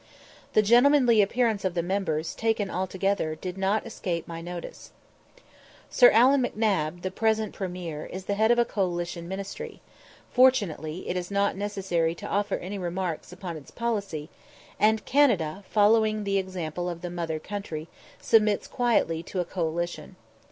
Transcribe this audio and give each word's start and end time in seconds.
The 0.53 0.63
gentlemanly 0.63 1.21
appearance 1.21 1.63
of 1.63 1.75
the 1.75 1.83
members, 1.83 2.33
taken 2.33 2.71
altogether, 2.71 3.35
did 3.35 3.55
not 3.55 3.85
escape 3.85 4.27
my 4.27 4.41
notice. 4.41 4.93
Sir 5.91 6.09
Allan 6.09 6.41
M'Nab, 6.41 7.03
the 7.03 7.11
present 7.11 7.53
Premier, 7.53 8.07
is 8.07 8.25
the 8.25 8.33
head 8.33 8.49
of 8.49 8.57
a 8.57 8.65
coalition 8.65 9.27
ministry; 9.27 9.79
fortunately, 10.31 11.07
it 11.07 11.15
is 11.15 11.29
not 11.29 11.55
necessary 11.55 12.15
to 12.15 12.25
offer 12.27 12.55
any 12.55 12.79
remarks 12.79 13.31
upon 13.31 13.55
its 13.57 13.69
policy; 13.69 14.31
and 14.79 15.05
Canada, 15.05 15.63
following 15.69 16.23
the 16.23 16.39
example 16.39 16.89
of 16.89 17.01
the 17.01 17.11
mother 17.11 17.37
country, 17.37 17.87
submits 18.19 18.65
quietly 18.67 19.21
to 19.21 19.39
a 19.39 19.45
coalition. 19.45 20.15